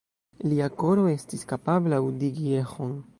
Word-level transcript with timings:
Lia 0.53 0.69
koro 0.83 1.03
estis 1.11 1.45
kapabla 1.53 2.01
aŭdigi 2.05 2.59
eĥon. 2.63 3.01